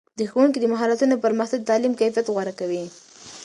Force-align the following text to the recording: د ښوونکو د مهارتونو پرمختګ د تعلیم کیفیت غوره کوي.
د 0.19 0.21
ښوونکو 0.31 0.57
د 0.61 0.65
مهارتونو 0.73 1.15
پرمختګ 1.25 1.59
د 1.61 1.69
تعلیم 1.71 1.93
کیفیت 1.99 2.27
غوره 2.33 2.53
کوي. 2.59 2.83